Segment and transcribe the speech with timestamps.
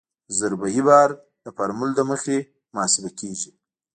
[0.37, 1.09] ضربه یي بار
[1.43, 2.37] د فورمول له مخې
[2.73, 3.51] محاسبه کیږي